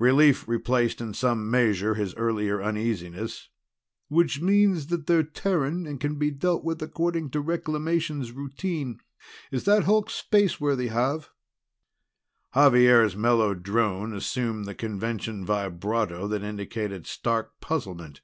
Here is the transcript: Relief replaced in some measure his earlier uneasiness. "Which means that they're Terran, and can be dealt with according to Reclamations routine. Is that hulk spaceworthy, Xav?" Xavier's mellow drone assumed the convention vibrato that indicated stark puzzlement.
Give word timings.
Relief 0.00 0.48
replaced 0.48 1.00
in 1.00 1.14
some 1.14 1.48
measure 1.48 1.94
his 1.94 2.12
earlier 2.16 2.60
uneasiness. 2.60 3.48
"Which 4.08 4.40
means 4.40 4.88
that 4.88 5.06
they're 5.06 5.22
Terran, 5.22 5.86
and 5.86 6.00
can 6.00 6.16
be 6.18 6.32
dealt 6.32 6.64
with 6.64 6.82
according 6.82 7.30
to 7.30 7.40
Reclamations 7.40 8.32
routine. 8.32 8.98
Is 9.52 9.62
that 9.66 9.84
hulk 9.84 10.10
spaceworthy, 10.10 10.88
Xav?" 10.88 11.28
Xavier's 12.52 13.14
mellow 13.14 13.54
drone 13.54 14.12
assumed 14.12 14.64
the 14.64 14.74
convention 14.74 15.46
vibrato 15.46 16.26
that 16.26 16.42
indicated 16.42 17.06
stark 17.06 17.60
puzzlement. 17.60 18.20